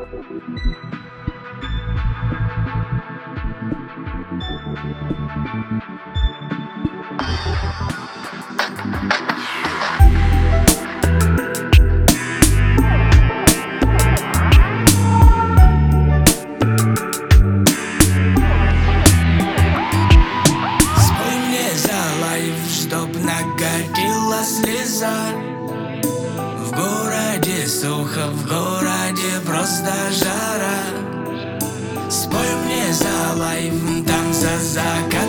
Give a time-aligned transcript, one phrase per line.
[0.00, 0.40] Спой
[27.68, 30.80] сухо, в городе просто жара.
[32.10, 33.74] Спой мне за лайф,
[34.06, 35.19] там за закат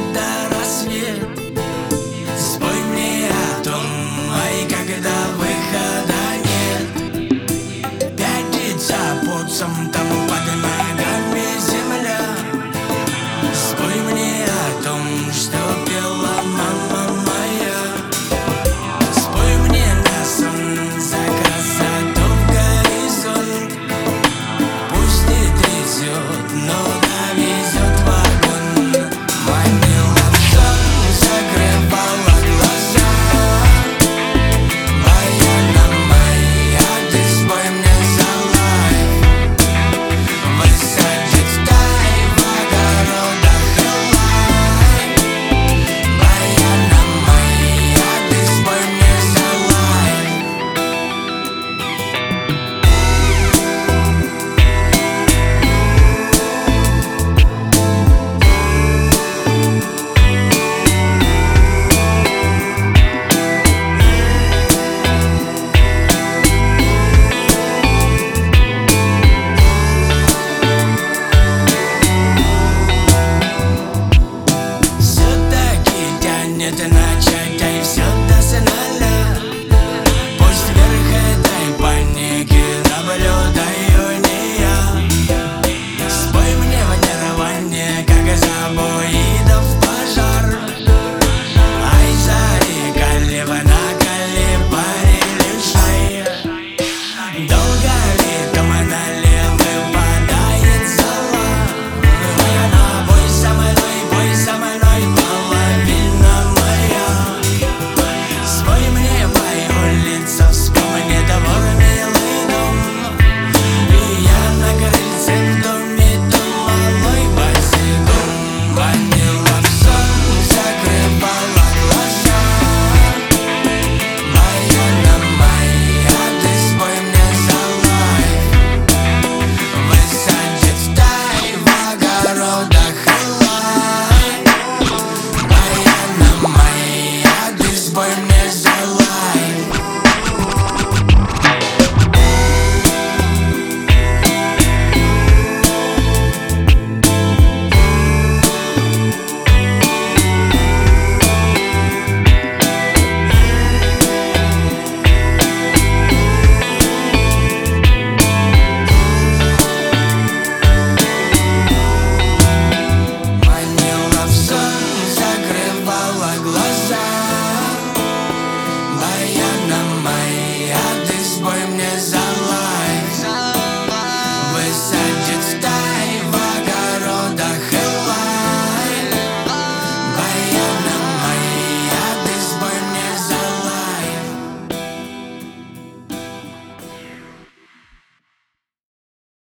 [76.74, 79.40] это начать, да и все до досконально
[80.38, 90.59] Пусть вверх этой паники наблюдаю не я Спой мне ванирование, как из обоидов пожар
[91.94, 96.24] Ай, зари, калива на калибаре лишай
[97.47, 98.20] Долго